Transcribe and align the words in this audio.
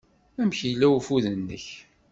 Amek 0.41 0.59
yella 0.67 0.87
ufud-nnek? 0.97 1.65